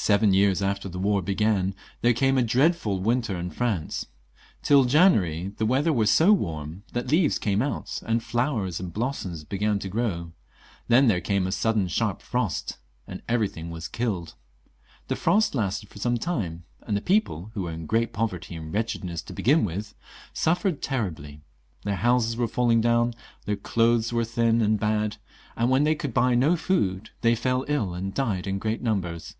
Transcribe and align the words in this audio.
Seven 0.00 0.32
years 0.32 0.62
after 0.62 0.88
the 0.88 0.98
war 0.98 1.20
began 1.20 1.74
there 2.02 2.12
came 2.14 2.38
a 2.38 2.42
dreadful 2.42 3.00
winter 3.00 3.36
in 3.36 3.50
France; 3.50 4.06
tiU 4.62 4.86
January 4.86 5.48
the 5.58 5.66
weather 5.66 5.92
was 5.92 6.08
so 6.08 6.32
warm 6.32 6.84
that 6.92 7.10
leaves 7.10 7.36
came 7.36 7.60
out, 7.60 8.00
and 8.06 8.22
flowers 8.22 8.78
and 8.78 8.92
blossom 8.92 9.34
began 9.48 9.80
to 9.80 9.88
grow, 9.88 10.30
then 10.86 11.08
there 11.08 11.20
came 11.20 11.46
a 11.48 11.52
sudden 11.52 11.88
.sharp 11.88 12.22
frost, 12.22 12.78
and 13.08 13.22
everything 13.28 13.70
was 13.70 13.88
killed. 13.88 14.34
The 15.08 15.16
frost 15.16 15.52
lasted 15.56 15.88
for 15.88 15.98
some 15.98 16.16
time, 16.16 16.62
and 16.82 16.96
the 16.96 17.00
people, 17.02 17.50
who 17.54 17.62
were 17.62 17.72
in 17.72 17.84
great 17.84 18.12
poverty 18.12 18.54
and 18.54 18.72
wretchedness 18.72 19.20
to 19.22 19.32
begin 19.32 19.64
with, 19.64 19.94
suffered 20.32 20.80
terribly; 20.80 21.42
their 21.82 21.96
houses 21.96 22.36
were 22.36 22.48
falling 22.48 22.80
down, 22.80 23.14
their 23.46 23.56
clothes 23.56 24.12
were 24.12 24.24
thin 24.24 24.62
and 24.62 24.78
bad, 24.80 25.16
and 25.56 25.70
when 25.70 25.82
they 25.82 25.96
could 25.96 26.14
buy 26.14 26.36
no 26.36 26.54
food 26.56 27.10
they 27.22 27.34
fell 27.34 27.64
ill 27.66 27.94
and 27.94 28.14
died 28.14 28.46
in 28.46 28.60
great 28.60 28.80
numbers. 28.80 29.34